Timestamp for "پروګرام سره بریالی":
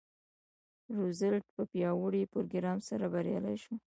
2.33-3.55